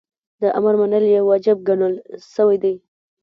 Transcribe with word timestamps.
د 0.41 0.43
امر 0.57 0.73
منل 0.79 1.05
یی 1.13 1.21
واجب 1.29 1.57
ګڼل 1.67 1.93
سوی 2.35 2.57
دی. 2.63 2.75